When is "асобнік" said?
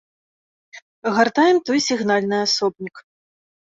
2.51-3.09